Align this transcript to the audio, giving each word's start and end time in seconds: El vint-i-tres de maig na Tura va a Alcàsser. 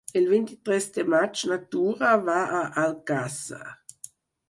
El 0.19 0.23
vint-i-tres 0.29 0.87
de 0.95 1.03
maig 1.15 1.45
na 1.53 1.59
Tura 1.77 2.17
va 2.33 2.41
a 2.63 2.65
Alcàsser. 2.89 3.65